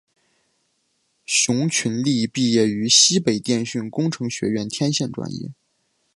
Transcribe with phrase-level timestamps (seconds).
[1.25, 5.51] 熊群力毕业于西北电讯工程学院天线专业。